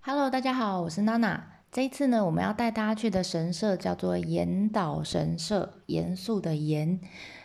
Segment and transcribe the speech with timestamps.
[0.00, 1.44] Hello，大家好，我是娜娜。
[1.70, 6.98] 这一次呢，我们要带大家去的神社叫做岩岛神社，严肃的严。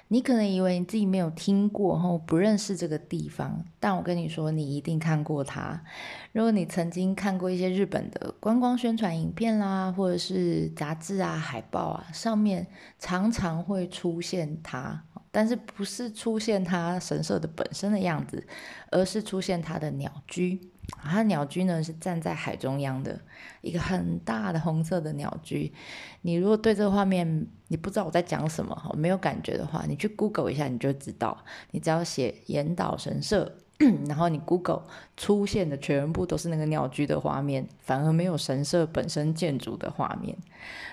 [0.08, 5.84] 你可能以为你自己没有听过，吼，不认识这个地方，但我跟你说，你一定看过它。
[6.31, 12.67] 如果你曾经看过一些日本的观光宣传影片啦，或者是杂志啊、海报啊，上面
[12.99, 18.45] 常常会出现它，但是不是出现它神社的本身的样子，
[18.91, 20.70] 而是出现它的鸟居。
[21.02, 23.20] 它鸟居呢是站在海中央的
[23.62, 25.73] 一个很大的红色的鸟居。
[26.21, 31.43] 你如果对这个画面你不知道我在讲什么，没有感觉的话，你去 Google 一下你就知道。
[31.71, 33.57] 你只要写岩岛神社，
[34.07, 34.83] 然后你 Google
[35.17, 40.37] 出现的全部都是那个鸟居的画面，反而没有神社本身建筑的画面。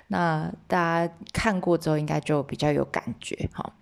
[0.09, 3.73] 那大家看过之后应该就比较有感觉哈。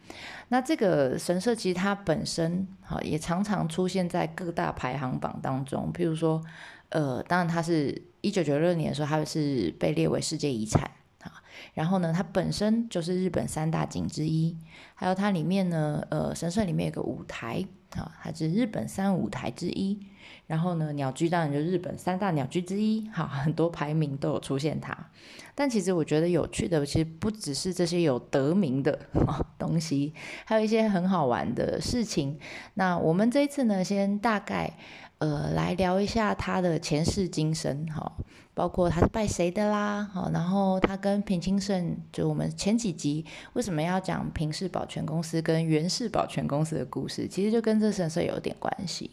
[0.48, 6.42] 那这个神社其实它本身哈也常常出现在各大排行榜当中，譬如说，
[6.90, 10.82] 呃，当然它是一九九六年的时候，它是被列为世界遗产
[11.22, 11.32] 啊。
[11.74, 14.56] 然后呢，它本身就是日本三大景之一，
[14.94, 19.98] 还有它里面呢，呃，神社里面有个舞台啊，它是日本三舞台之一。
[20.46, 24.96] 然后呢，鸟居当然就日本三大鸟居之一，哈，很多排名都有出现它。
[25.54, 28.98] 但其实我觉得有趣的，其实不只是这些有得名的
[29.58, 30.14] 东西，
[30.46, 32.38] 还有一些很好玩的事情。
[32.74, 34.72] 那我们这一次呢，先大概
[35.18, 38.12] 呃来聊一下他的前世今生，哈，
[38.54, 49.10] 包括他是拜谁的啦，好，然后他跟平清盛，就我们前几集为什么要讲平氏保全公司跟源氏保全公司的故事，其实就跟这神社有点关系。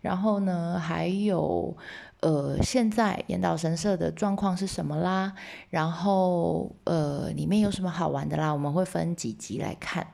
[0.00, 1.76] 然后呢，还有
[2.20, 5.32] 呃，现在岩岛神社的状况是什么啦？
[5.70, 8.52] 然后呃，里面有什么好玩的啦？
[8.52, 10.06] 我们会分几集来看、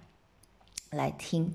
[0.91, 1.55] 来听。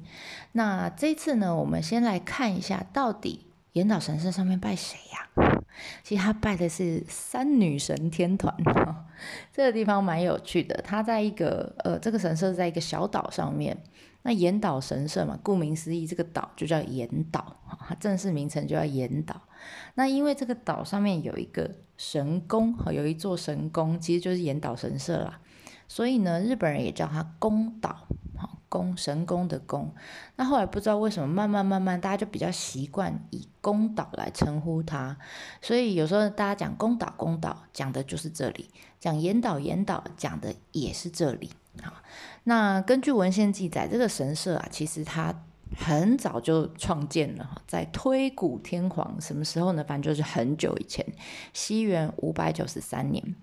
[0.51, 5.55] 那这次呢，我们先来看一下，到底岩岛神社上面拜谁呀？
[6.03, 8.53] 其实他拜的是三女神天团，
[9.53, 10.81] 这个地方蛮有趣的。
[10.83, 13.77] 它在一个呃，这个神社在一个小岛上面。
[14.23, 17.55] 那岩岛神社嘛，顾名思义，这个岛就叫岩岛，
[17.87, 19.41] 它正式名称就叫岩岛。
[19.95, 25.39] 那因为这个岛上面有一个神宫，有一座神宫，其实就是岩岛神社啦。
[25.87, 28.07] 所以呢，日本人也叫它宫岛，
[28.69, 29.93] 宫神宫的宫。
[30.37, 35.17] 那后来不知道为什么，慢慢慢慢，大家就比较习惯以宫岛来称呼它。
[35.61, 38.69] 所以有时候大家讲宫岛，宫岛讲的就是这里；
[38.99, 41.49] 讲岩岛，岩岛讲的也是这里。
[41.81, 41.93] 好，
[42.43, 45.33] 那根据文献记载，这个神社啊，其实它
[45.77, 49.83] 很早就创建了，在推古天皇什么时候呢？
[49.83, 51.05] 反正就是很久以前，
[51.53, 53.35] 西元五百九十三年。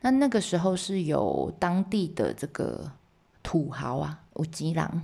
[0.00, 2.90] 那那个时候是有当地的这个
[3.48, 5.00] 土豪啊，五吉郎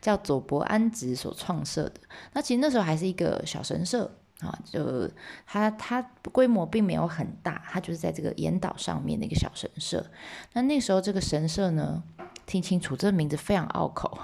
[0.00, 1.94] 叫佐伯安直所创设的。
[2.32, 5.10] 那其实那时候还是一个小神社啊，就
[5.44, 6.00] 它它
[6.30, 10.06] 规模并没有很大，它就是在这个岩岛上面的一个小神社。
[10.52, 12.04] 那那时候这个神社呢？
[12.46, 14.16] 听清楚，这个名字非常拗口，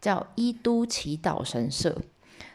[0.00, 1.96] 叫伊都祈祷神社。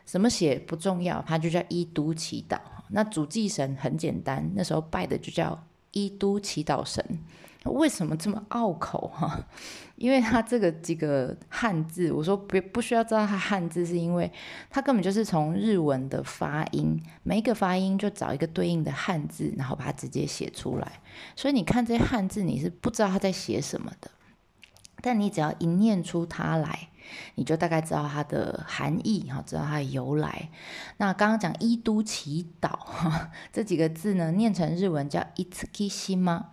[0.04, 2.60] 怎么写不重要，它就叫伊都祈祷。
[2.90, 7.24] 那主祭神很简单，那时候拜的就叫伊都祈祷神。
[7.66, 9.46] 为什么这么拗口哈？
[10.00, 14.32] 因为它这个几个汉字，我说不不需要知道它汉字，是因为
[14.70, 21.02] 它根本就是从日文的发音，每一个发音就找一个对应的汉字，然后把它直接写出来。
[21.36, 24.10] 所以你看这些汉字，你是不知道他在写什么的。
[25.02, 26.90] 但你只要一念出它来，
[27.36, 30.50] 你就大概知道它的含义哈，知道它的由来。
[30.98, 36.48] 那刚刚讲伊都祈祷哈， 这几个字呢，念成日文叫 Itsukishima，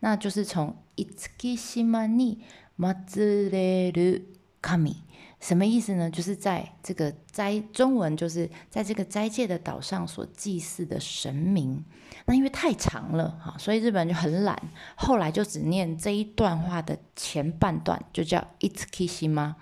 [0.00, 2.38] 那就是从 Itsukishima ni
[2.80, 4.18] 马兹雷鲁
[4.62, 4.96] 卡米。
[5.38, 6.10] 什么意思呢？
[6.10, 11.84] 就是在这个斋中文，就是在这个斋戒的岛上所祭祀的神明。
[12.24, 14.58] 那因为太长了哈，所以日本人就很懒，
[14.94, 19.56] 后来就只念这一段话的前半段，就叫 Itsukishima，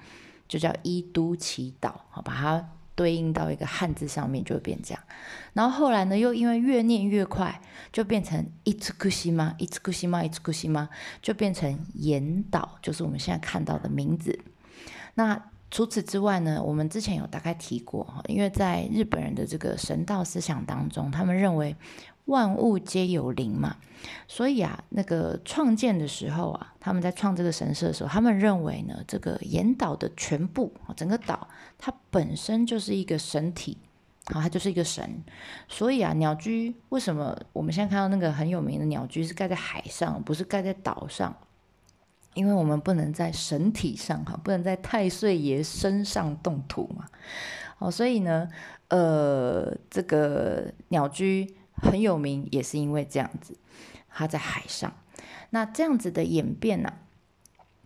[0.46, 5.00] 就叫伊都祈祷，好，把它对应到一个汉字上面就会变这样。
[5.52, 7.60] 然后后来呢，又因为越念越快，
[7.92, 9.54] 就变成伊兹古西吗？
[9.56, 10.24] 伊兹古西吗？
[10.24, 10.88] 伊兹古西吗
[11.22, 14.36] 就变成岩岛，就是我们现在看到的名字。
[15.14, 15.40] 那
[15.70, 21.76] 除此之外呢，我们之前有大概提过哈，因为在日本人的这个神道思想当中，他们认为
[22.28, 23.76] 万物皆有灵嘛，
[24.26, 31.48] 所以啊，那个创建的时候啊，他们在创这个神社的时候，他们认为呢，这个岩岛的全部整个岛，
[31.78, 33.78] 它本身就是一个神体，
[34.26, 35.24] 好，它就是一个神，
[35.68, 41.34] 所以啊，鸟居为什么我们现在看到那个很有名的鸟居是盖在海上，不是盖在岛上？
[42.34, 47.06] 因为我们不能在神体上哈，不能在太岁爷身上动土嘛，
[47.78, 48.48] 哦，所以呢，
[48.88, 53.56] 呃，这个鸟居很有名，也是因为这样子，
[54.08, 54.92] 它在海上。
[55.50, 56.92] 那这样子的演变呢？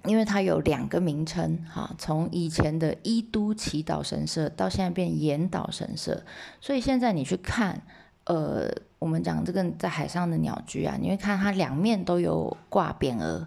[0.05, 6.25] 因为它有两个名称，哈，从以前的伊都祈祷神社到现在变岩岛神社，
[6.61, 7.83] 所以现在你去看，
[8.25, 8.69] 呃，
[8.99, 13.47] 我们讲这个在海上的鸟居啊，你会看它两面都有挂匾额。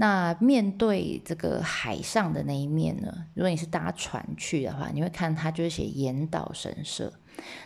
[0.00, 7.12] 那面对这个海上的那一面呢，如果你是搭船去的话，你会看它就是写岩岛神社。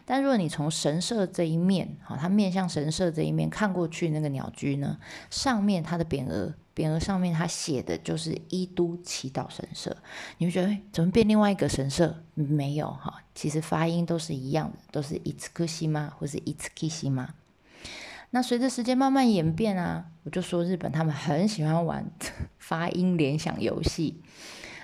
[0.05, 4.99] 但如果你从神社这一面，好，它面向神社这一面看过去，那个鸟居呢，
[5.31, 9.97] 上面它的匾额，匾额上面它写的就是伊都祈祷神社，
[10.39, 12.17] 你会觉得，哎，怎么变另外一个神社？
[12.35, 17.35] 没有哈，其实发音都是一样的，都是伊兹克西吗，或是伊兹基西吗？
[18.35, 22.05] 那随着时间慢慢演变啊，我就说日本他们很喜欢玩
[22.59, 24.21] 发音联想游戏，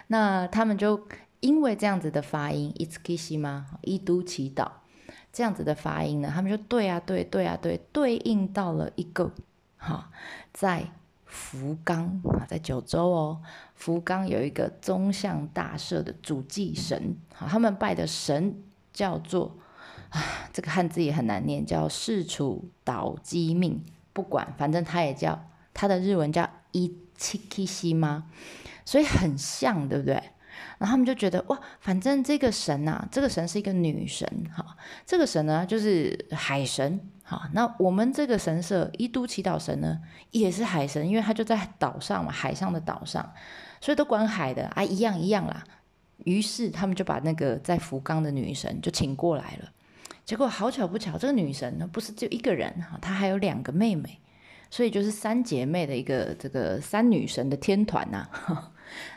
[0.07, 1.09] 那他们就
[1.41, 4.71] 因为这样子的发音伊兹基西吗，伊都祈祷。
[5.33, 9.33] 这样子的发音呢，他们就对啊，对对啊，对，对应到了一个
[9.77, 10.13] 哈，
[10.53, 10.89] 在
[11.27, 13.43] 福冈啊，在九州哦，
[13.75, 18.63] 福冈有一个宗像大社的主祭神，好，他们拜的神
[18.93, 19.57] 叫做
[20.11, 20.23] 啊，
[20.53, 28.27] 这个汉字也很难念，叫世楚岛基命，不管，反正他也叫他的日文叫伊七基西吗？
[28.85, 30.23] 所以很像，对不对？
[30.79, 34.77] 然后他们就觉得哇，反正这个神呐，这个神是一个女神哈，
[35.07, 37.49] 这个神呢就是海神哈。
[37.53, 40.01] 那我们这个神社伊都祈祷神呢
[40.33, 43.33] 也是海神，因为他就在岛上嘛，海上的岛上，
[43.81, 45.63] 所以都管海的啊，一样一样啦。
[46.25, 49.69] 于是他们就把那个在福冈的女神就请过来了。
[50.31, 54.21] 结果好巧不巧，这个女神呢不是就一个人哈，她还有两个妹妹，
[54.71, 58.29] 所以就是三姐妹的一个这个三女神的天团呐。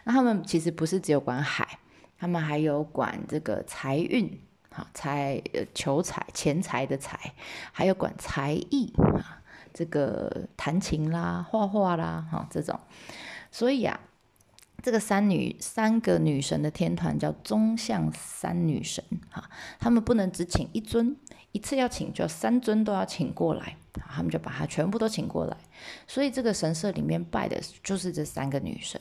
[0.05, 1.77] 那他们其实不是只有管海，
[2.17, 5.39] 他们还有管这个财运，好财
[5.75, 7.35] 求财钱财的财，
[7.71, 9.39] 还有管才艺啊，
[9.71, 12.79] 这个弹琴啦、画画啦，哈这种。
[13.51, 13.99] 所以啊，
[14.83, 19.01] 这个三女三个女神的天团叫中像三女神，
[19.31, 19.49] 哈，
[19.79, 21.15] 他们不能只请一尊，
[21.53, 25.55] 一次要请就要三尊都要请过来，他们就把它全部都请过来。
[26.05, 28.99] 所以这个神社里面拜的就是这三个女神。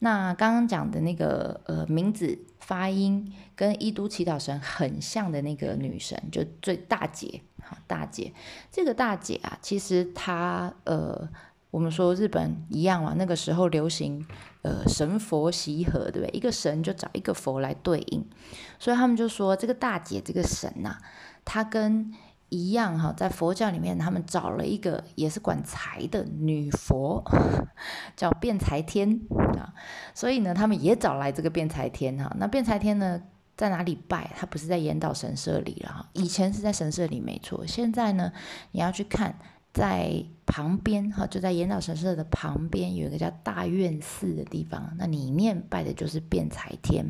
[0.00, 8.32] 那刚刚讲的那个呃名字发音跟伊都祈祷神很像的那个女神，就最大姐，好大姐。
[8.70, 11.28] 这个大姐啊，其实她呃，
[11.70, 14.26] 我们说日本一样嘛，那个时候流行
[14.62, 16.30] 呃神佛习合，对不对？
[16.32, 18.24] 一个神就找一个佛来对应，
[18.78, 20.96] 所以他们就说这个大姐这个神呐，
[21.44, 22.10] 她跟
[22.48, 27.22] 一样哈，在佛教里面，他们找了一个也是管财的女佛，
[28.16, 29.20] 叫辩财天
[29.58, 29.74] 啊。
[30.14, 32.34] 所以呢，他们也找来这个辩财天哈。
[32.38, 33.20] 那辩财天呢，
[33.58, 34.30] 在哪里拜？
[34.34, 36.08] 他不是在岩岛神社里了哈。
[36.14, 38.32] 以前是在神社里没错，现在呢，
[38.72, 39.38] 你要去看。
[39.72, 47.04] 在旁边哈，就在岩岛神社的旁边有一个叫大院寺的地方，那里面拜的就是辩才天。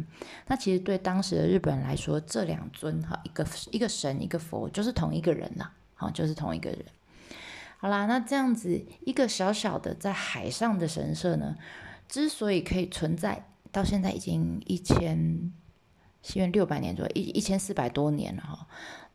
[0.48, 6.84] 那其实对当时的日本人来说，这两尊哈，一个一个神，一个佛，就是同一个人呐，好，就是同一个人。
[7.78, 11.56] 好啦，那这样子一个小小的在海上的神社呢，
[12.08, 15.52] 之所以可以存在到现在已经一千，
[16.20, 18.66] 西元六百年左右，一一千四百多年了哈。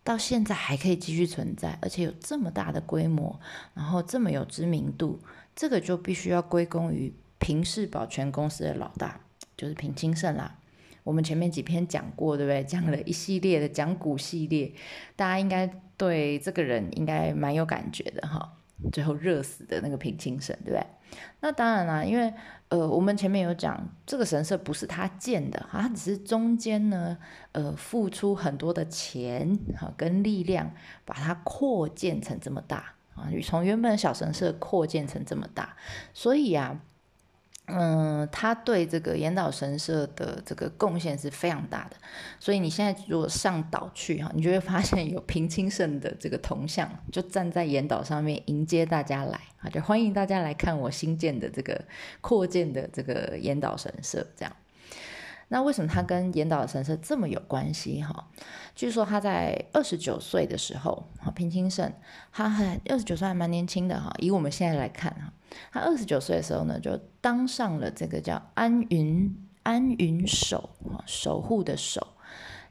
[0.04, 3.40] 到现在还可以继续存在，而且有这么大的规模，
[3.74, 5.20] 然后这么有知名度，
[5.56, 9.20] 这个就必须要归功于平氏保全公司的老大，
[9.56, 10.58] 就是平清盛啦。
[11.04, 12.64] 我们前面几篇讲过，对不对？
[12.64, 14.72] 讲了一系列的讲股系列，
[15.16, 18.54] 大家应该对这个人应该蛮有感觉的哈。
[18.92, 20.86] 最后热死的那个平清神，对不对？
[21.42, 22.34] 那当然啦，因为
[22.70, 27.18] 呃，我们前面有讲，这个神社不是他建的，他只是中间呢，
[27.52, 30.72] 呃，付出很多的钱哈跟力量，
[31.06, 35.76] 把它扩建成这么大啊，从原本的小神社扩建成这么大，
[36.14, 36.80] 所以啊。
[37.66, 41.96] 嗯，他对这个岩岛神社的这个贡献是非常大的，
[42.38, 51.82] 所以你现在如果上岛去哈，你就会发现有平清盛的这个铜像，就站在岩岛上面迎接大家来啊，就欢迎大家来看我新建的这个
[52.20, 54.54] 扩建的这个岩岛神社这样。
[55.48, 58.28] 那为什么他跟岩岛神社这么有关系哈？
[58.76, 61.92] 据说他在二十九岁的时候，平清盛，
[62.32, 65.34] 他还二十九岁还蛮年轻的哈，以我们现在来看哈。
[65.72, 72.08] 他二十九岁的时候呢，就当上了这个叫安云安云守啊，守护的守。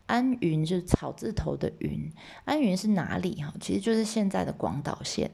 [0.06, 2.12] 安云就是草字头的云，
[2.44, 3.54] 安云是哪里哈？
[3.60, 5.30] 其实就是现在的广岛县。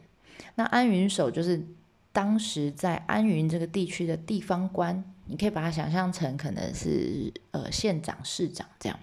[0.54, 1.66] 那安云守就是
[2.12, 8.98] 当时在安云这个地区的地方官，你可以把它想象成可能是呃县长、市长这样。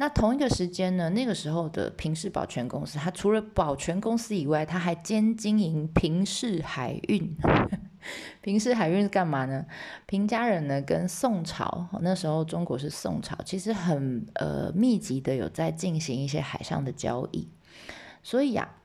[0.00, 7.36] 那同一个时间呢，那个时候的平氏保全公司，它除了保全公司以外，它还兼经营平氏海运。
[8.40, 9.66] 平氏海运是干嘛呢？
[10.06, 17.46] 平家人呢跟宋朝那时候中国是宋朝，其实很呃密集的有在进行一些海上的交易，
[18.22, 18.76] 所以呀。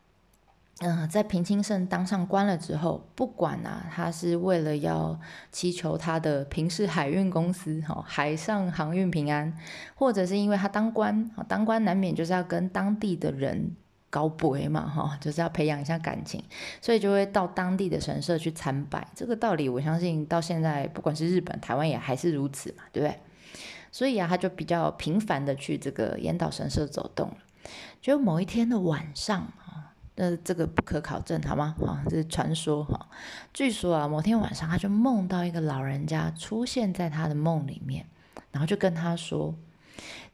[0.80, 5.18] 嗯，在平清盛当上官了之后，不管啊，他是为了要
[5.50, 9.58] 祈求他的平氏海运公司哈海上航运平安，
[9.96, 13.74] 或者是因为他当官当官难免就是要跟当地的人
[14.10, 16.44] 搞博嘛哈，就是要培养一下感情，
[16.82, 19.08] 所以就会到当地的神社去参拜。
[19.16, 23.18] 这个道理我相信到现在不管是日本、台湾也还是如此嘛，对不对？
[23.94, 27.38] 所以啊，他就比较频繁的去这个岩岛神社走动了。
[28.02, 29.54] 就某一天的晚上。
[30.16, 31.76] 那这个不可考证，好吗？
[31.86, 33.08] 啊，这是传说哈。
[33.54, 38.06] 据说啊，某天晚上他就梦到一个老人家出现在他的梦里面，
[38.52, 39.54] 然后就跟他说：“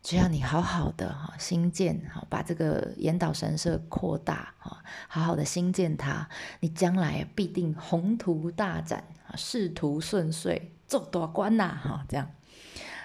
[0.03, 11.75] 只要你好好的哈新建哈，把这个岩岛神社扩大哈，好好的新建它，你将来必定宏图大展啊，仕途顺遂，做大官呐！
[11.81, 12.29] 哈，这样。”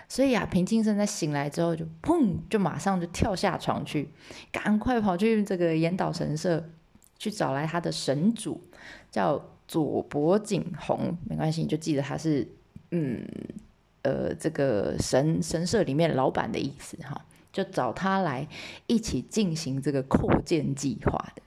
[0.08, 4.08] 所以啊，平清盛在醒来之后，就砰，就马上就跳下床去，
[4.52, 6.64] 赶快跑去这个岩岛神社
[7.18, 8.62] 去找来他的神主，
[9.10, 11.16] 叫佐伯景弘。
[11.28, 12.46] 没关系，你就记得他是，
[12.92, 13.26] 嗯，
[14.02, 18.46] 呃，这个神神社里面老板的意思哈，就找他来
[18.86, 21.42] 一起进行这个扩建计划的。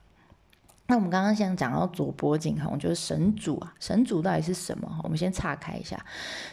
[0.90, 3.72] 那我们刚刚先讲到左伯景宏，就是神主啊。
[3.80, 5.00] 神主到底是什么？
[5.04, 6.04] 我们先岔开一下。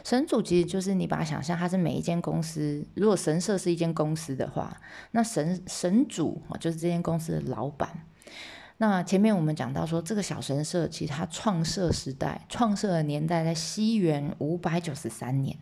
[0.05, 2.87] 神主其实就是你把它想象，它是每一间公司。
[2.95, 4.79] 如果神社是一间公司的话，
[5.13, 7.89] 那神神主啊就是这间公司的老板。
[8.77, 15.57] 那前面我们讲到说，这个小神社其实它创设时代、创设的年代在西元五百九十三年，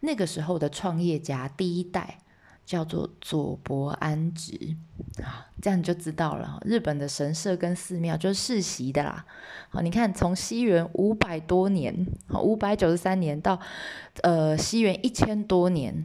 [0.00, 2.18] 那个时候的创业家第一代。
[2.64, 4.76] 叫做佐伯安直
[5.22, 6.60] 啊，这样你就知道了。
[6.64, 9.24] 日本的神社跟寺庙就是世袭的啦。
[9.70, 12.06] 好，你看从西元五百多年，
[12.42, 13.58] 五百九十三年到
[14.22, 16.04] 呃西元一千多年，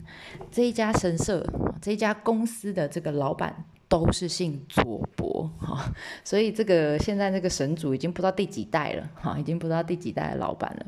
[0.52, 1.46] 这一家神社、
[1.80, 5.94] 这一家公司的这个老板都是姓佐伯哈，
[6.24, 10.86] 所以这个现在那个神主已经不知道第几代了哈，已经不知道第几代的老板了。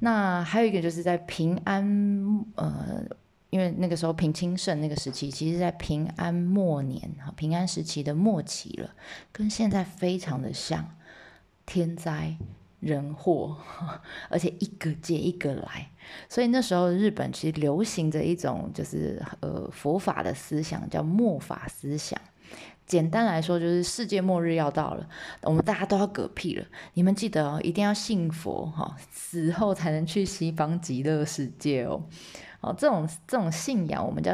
[0.00, 3.04] 那还有一个就是在平安呃。
[3.56, 8.90] 因为那个时候平清盛那个时期，其实在平安末年哈，平安时期的末期了，
[9.32, 10.86] 跟现在非常的像，
[11.64, 12.36] 天灾
[12.80, 13.56] 人祸，
[14.28, 15.90] 而且一个接一个来，
[16.28, 22.20] 所以那时候日本其实流行着一种就是呃佛法的思想，叫末法思想。
[22.86, 25.08] 简单来说，就是世界末日要到了，
[25.42, 26.64] 我们大家都要嗝屁了。
[26.94, 32.02] 你们记得哦，一定要信佛哈，死后才能去西方极乐世界哦。
[32.60, 34.32] 哦，这种这种信仰我们叫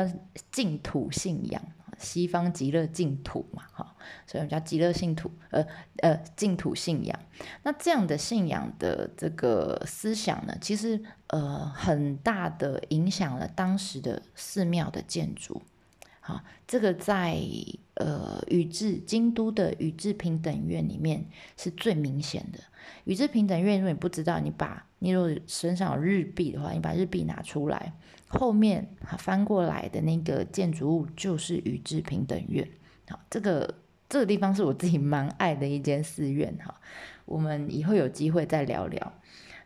[0.50, 1.62] 净土信仰，
[1.98, 5.66] 西方极乐净土嘛，哈，所以我们叫极乐信土，呃
[6.02, 7.18] 呃净土信仰。
[7.62, 15.62] 那这样的信仰的这个思想呢，其实呃很大的影响了当时的寺庙的建筑。
[16.24, 17.36] 好，这个在
[17.94, 21.26] 呃宇治京都的宇治平等院里面
[21.56, 22.60] 是最明显的。
[23.04, 27.92] 宇治平等院，如果你不知道，你把你如果身上有日币的话，你把日币拿出来，
[28.28, 28.88] 后面
[29.18, 32.68] 翻过来的那个建筑物就是宇治平等院。
[33.08, 33.74] 好，这个
[34.08, 36.72] 这个地方是我自己蛮爱的一间寺院哈。
[37.24, 39.12] 我们以后有机会再聊聊。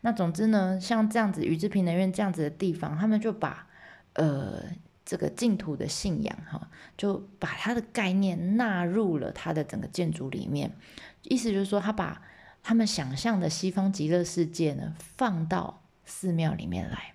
[0.00, 3.66] 那总之呢，像这样子宇治平等院这样子的地方，他们就把
[4.14, 4.62] 呃。
[5.06, 10.76] 这个净土的信仰，哈，就把它的概念纳入了它的整个建筑里面。
[11.22, 12.20] 意思就是说，他把
[12.62, 17.14] 他们想象的西方极乐世界呢，放到寺庙里面来。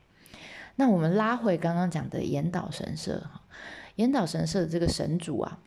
[0.78, 3.42] 那我们拉回刚刚讲的岩岛神社，哈，
[3.98, 5.60] 岩岛神社的这个神主啊。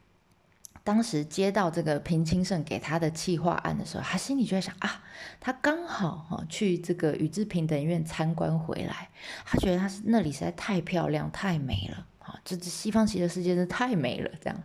[0.82, 5.02] 当时接到这个平清盛给他的企划案的时候，他心里就在想啊，
[5.40, 9.08] 他刚好哈去这个宇治平等院参观回来，
[9.46, 12.06] 他觉得他是那里实在太漂亮、太美了
[12.44, 14.62] 这这西方极乐世界真是太美了，这样，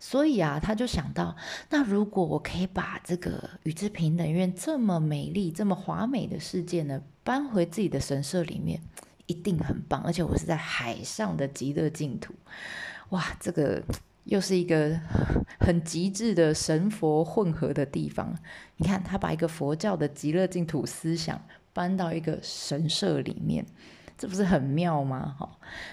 [0.00, 1.36] 所以啊，他就想到，
[1.70, 8.80] 那如果我可以把这个宇治平等院这么美丽、这么华美的世界呢，搬回自己的神社里面，
[9.26, 12.34] 一定很棒，而且我是在海上的极乐净土，
[13.10, 13.82] 哇，这个。
[14.26, 14.98] 又是一个
[15.60, 18.36] 很极致的神佛混合的地方。
[18.76, 21.40] 你看，他把一个佛教的极乐净土思想
[21.72, 23.64] 搬到一个神社里面，
[24.18, 25.34] 这不是很妙吗？
[25.38, 25.48] 哈，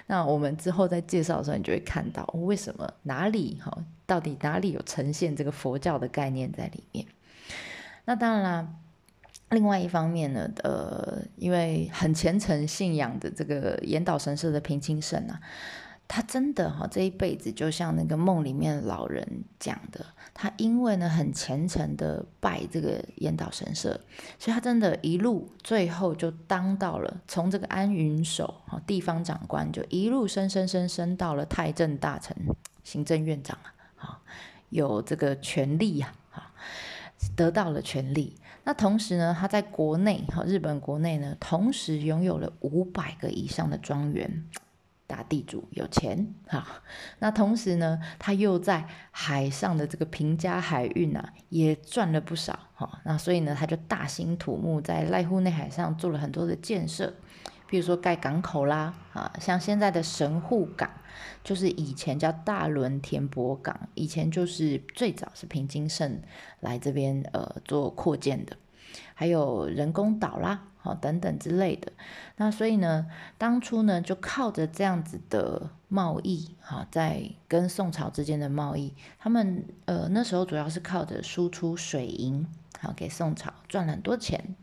[0.08, 7.06] 那我们之后在介绍的时候，你就会看到为什么哪里哈，到底哪里有呈现这个佛教的概念在里面。
[8.06, 8.68] 那当然啦，
[9.50, 15.40] 另外一方面呢，呃，因为很虔诚信仰的这个岩岛神社的平清盛啊。
[16.16, 19.28] 他真的哈，这一辈子就像那个梦里面老人
[19.60, 24.00] 讲的，他因为呢很虔诚的拜这个岩岛神社，
[24.38, 32.38] 所以他真的一路最后就当到了从这个安云守哈地方长官，就一路升升升升到了太政大臣、
[32.84, 34.22] 行政院长啊，哈，
[34.70, 36.52] 有这个权力呀，哈，
[37.36, 38.36] 得到了权力。
[38.66, 44.48] 那同时呢，他在国内哈日本国内呢，同时拥有了五百个以上的庄园。
[45.14, 46.66] 大地主有钱哈，
[47.20, 53.00] 那同时呢，他又在海上的这个平家海运啊，也赚了不少哈。
[53.06, 57.14] 那所以呢，他就大兴土木，在濑户内海上做了很多的建设，
[57.68, 60.90] 比如说盖港口啦啊，像现在的神户港，
[61.44, 66.20] 就是以前叫大轮田博港，以前就是最早是平津盛
[66.60, 68.58] 来这边呃做扩建的，
[69.14, 70.70] 还有人工岛啦。
[70.84, 71.94] 好，等等之类的。
[72.36, 82.46] 那所以呢，当初呢，就靠着这样子的贸易，哈，在跟宋朝之间的贸易，他们呃那时候主要是靠着输出水银，
[82.82, 84.56] 好给宋朝赚了很多钱。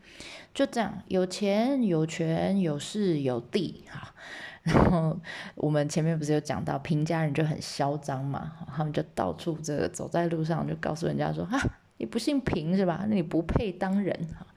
[0.53, 4.15] 就这样，有钱有权有势有地，哈。
[4.63, 5.19] 然后
[5.55, 11.59] 我们前面不是有讲到平家人就很嚣张嘛，他们就到处这个走在路上就告诉人家说，哈，
[11.97, 13.07] 你不姓平是吧？
[13.09, 14.47] 那你不配当人，哈。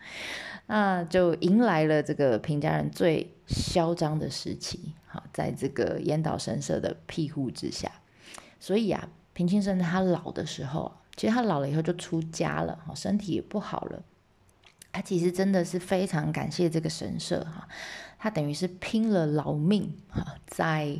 [0.65, 7.91] 那就迎来了这个平家人最嚣张的时期，好，在这个岩岛神社的庇护之下，
[8.61, 14.01] 所以啊，平清盛他老的时候，其实他老了以后就出家了，哈，身体也不好了，
[14.93, 17.67] 他其实真的是非常感谢这个神社，哈，
[18.17, 20.97] 他等于是拼了老命，哈，在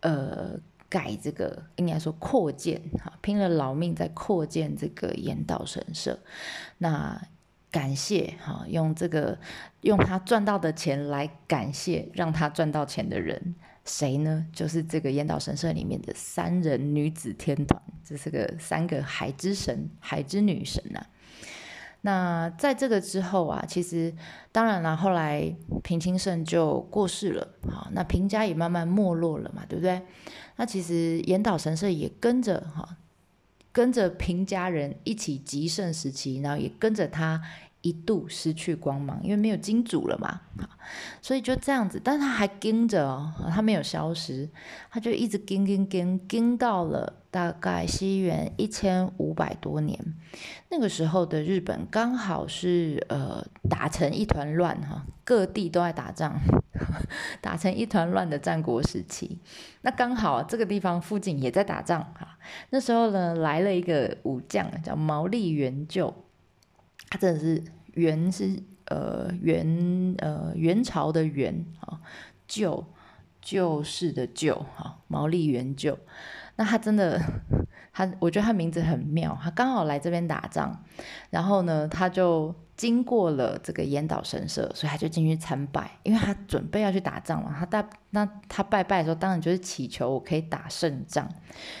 [0.00, 6.18] 呃改这个应该说扩建，哈，拼了老命在扩建这个岩岛神社，
[6.78, 7.28] 那。
[7.74, 9.36] 感谢哈，用这个
[9.80, 14.46] 用他赚到的钱来感谢让他赚到钱的人，谁呢？
[14.52, 21.04] 就是这个烟岛神社里面的三人女子天团，这是个三个海之神、海之女神呐。
[22.02, 24.14] 那在这个之后啊，其实
[24.52, 25.52] 当然了，后来
[25.82, 30.00] 平清盛就过世了，好，那平家也慢慢没落了嘛，对不对？
[30.54, 32.96] 那其实岩岛神社也跟着哈，
[33.74, 37.42] 跟着平家人一起极盛时期，然后也跟着他。
[37.84, 40.40] 一度失去光芒，因为没有金主了嘛，
[41.20, 44.48] 所以就这样子，但他还跟着哦，他没有消失，
[44.90, 50.02] 他就一直跟跟跟跟到了大概西元一千五百多年，
[50.70, 56.40] 那个时候的日本刚好是呃打成一团乱哈，各地都在打仗，
[57.42, 59.38] 打成一团乱的战国时期，
[59.82, 62.33] 那刚好这个地方附近也在打仗哈，
[62.70, 66.12] 那时候呢来了一个武将叫毛利元就。
[67.14, 72.00] 他真的是元是呃元呃元朝的元啊
[72.48, 72.84] 旧
[73.40, 75.96] 旧世的旧啊毛利元就，
[76.56, 77.20] 那他真的
[77.92, 80.76] 他我觉得他名字很妙，他刚好来这边打仗，
[81.30, 91.28] 然后呢他就经过了这个岩岛神社，所以他就进去参拜，因为他准备要去打仗嘛，他大那他拜拜的时候当然就是祈求我可以打胜仗，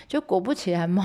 [0.06, 1.04] 就果不其然毛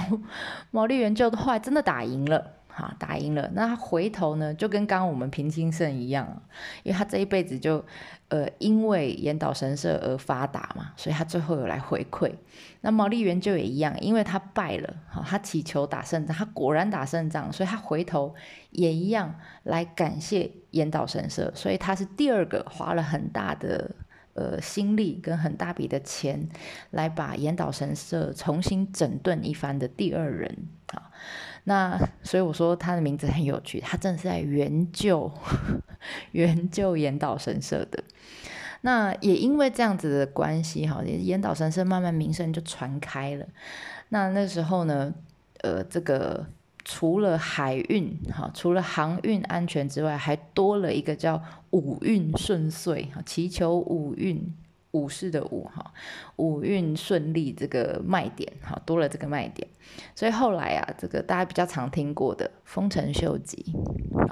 [0.71, 2.58] 毛利元就后来真的打赢了。
[2.69, 6.41] 哈，打赢了，那他回头呢，就跟刚刚我们平清盛一样，
[6.83, 7.83] 因为他这一辈子就，
[8.29, 12.31] 呃，因为岩岛神社而发达嘛，所以他最后有来回馈。
[12.81, 18.33] 那毛利元就也一样，因为他败了，好，他祈求打胜仗，他果然打胜仗，所以他回头
[18.71, 23.91] 也一样来感谢岩岛神社，所以他是第二个花了很大的
[24.35, 26.47] 呃心力跟很大笔的钱
[26.91, 30.55] 来把岩岛神社重新整顿一番的第二人
[30.93, 31.11] 啊。
[31.65, 35.31] 那所以我说他的名字很有趣，他真的是在援救
[36.31, 38.03] 援救岩岛神社的。
[38.81, 43.45] 那也因为这样子的关系，哈，岩岛神社慢慢名声就传开了。
[44.07, 45.13] 那那时候呢，
[45.61, 46.45] 呃，这个
[46.85, 54.55] 除了海运，哈，除了航运安全之外，还多了一个叫五运顺遂，哈，祈求五运。
[54.91, 55.93] 武士的武哈，
[56.37, 59.67] 武运顺利这个卖点哈，多了这个卖点，
[60.15, 63.73] 所以后来啊，这个大家比较常听过的丰臣秀吉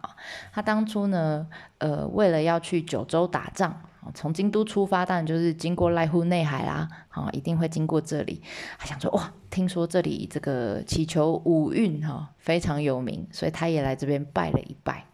[0.02, 0.16] 啊，
[0.52, 3.80] 他当初呢，呃，为了要去九州打仗，
[4.16, 8.42] 从京都出发，当然就是经过濑户内海啦，啊，一定会经过这里，
[8.80, 15.06] 他想说哇，听说这里这个祈求武运哈非常有名，所以他也来这边拜了一拜。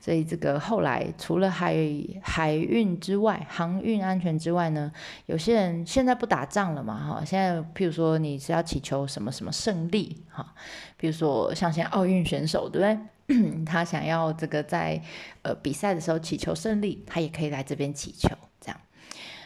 [0.00, 1.76] 所以这个后来除了海
[2.22, 4.90] 海运之外，航运安全之外呢，
[5.26, 10.54] 有些人现在不打仗了嘛，哈，现在譬如说你是要祈求什么什么胜利，哈，
[10.96, 12.98] 比如说像现在奥运选手，对不对？
[13.64, 15.00] 他想要这个在
[15.42, 18.28] 呃比赛的时候祈求胜利，他也可以来这边祈求，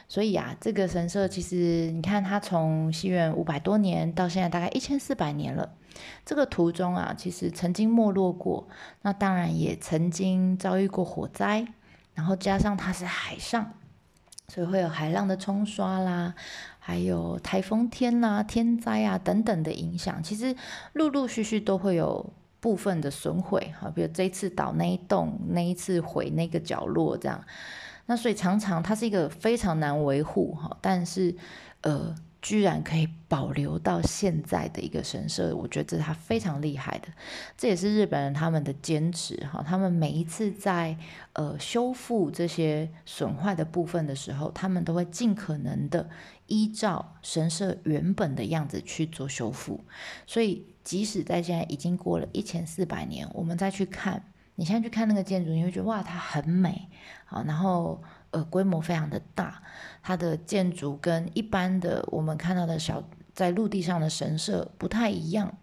[0.09, 5.73] 所以啊，这个神社其实你看，它从西元五百多年到现在大概一千四百年了。
[6.25, 8.69] 这个途中啊，其实曾经没落过，
[9.03, 11.67] 那当然也曾经遭遇过火灾，
[12.15, 13.73] 然后加上它是海上，
[14.47, 16.35] 所以会有海浪的冲刷啦，
[16.79, 20.55] 还有台风天啦、天灾啊等等的影响，其实
[20.93, 27.43] 陆陆续续都会有部分的损毁哈，比如这次倒那一栋，那一次毁那个角落这样，
[28.07, 31.37] 那所以常常它是一个非常难维护哈，但是
[31.83, 32.15] 呃。
[32.43, 37.09] 居然可以保留到现在的一个神社，我觉得这是他非常厉害的。
[37.59, 39.65] 这也是日本人他们的坚持哈。
[39.67, 40.97] 他们每一次在
[41.33, 46.09] 呃修复这些损坏的部分的时候，他们都会尽可能的
[46.47, 49.81] 依照神社原本的样子去做修复。
[50.25, 54.23] 所以即使在现在已经过了一千四百年，我们再去看，
[54.57, 56.89] 你现在去看那个建筑，你会觉得哇，它很美
[57.25, 58.03] 好，然后。
[58.33, 59.63] 呃，规模非常的大，
[60.03, 65.57] 它的建筑跟一般的我们看到的小在陆地上的神社不太一样，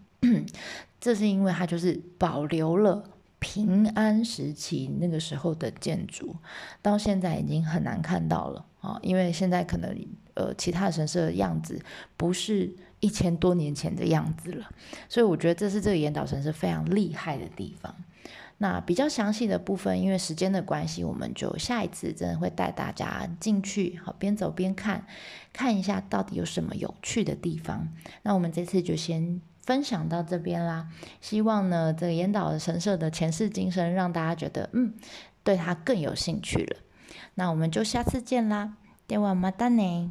[0.98, 3.04] 这是因为它就是保留了
[3.38, 6.34] 平安时期那个时候的建筑，
[6.82, 9.96] 到现在已经很难看到了啊，因为现在可能
[10.32, 11.78] 呃其他神社的样子
[12.16, 14.68] 不是一千多年前的样子了，
[15.08, 17.94] 所以我觉得这是这个岩岛神社非常厉害的地方。
[18.64, 25.04] 那比较详细的部分，因为时间的关系，我们就下一次真的会带大家进去，好边走边看，
[25.52, 27.86] 看一下到底有什么有趣的地方。
[28.22, 30.88] 那我们这次就先分享到这边啦。
[31.20, 34.94] 希望呢，这个岩岛神社的前世今生，让大家觉得嗯，
[35.42, 36.78] 对它更有兴趣了。
[37.34, 40.10] 那我们就下次见啦，电话马达呢。